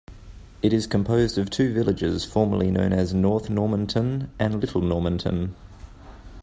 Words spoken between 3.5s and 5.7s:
Normanton and Little Normanton.